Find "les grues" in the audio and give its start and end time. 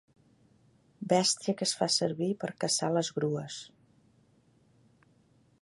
2.97-3.61